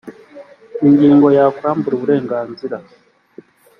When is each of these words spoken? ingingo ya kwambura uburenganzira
ingingo 0.87 1.27
ya 1.37 1.45
kwambura 1.55 1.95
uburenganzira 1.95 2.77